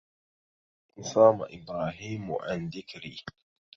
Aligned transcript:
إن 0.97 1.03
صام 1.03 1.41
إبراهيم 1.41 2.31
عن 2.31 2.69
ذكري 2.69 3.23